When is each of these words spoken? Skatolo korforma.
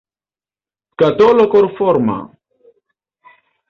Skatolo 0.93 1.47
korforma. 1.53 2.19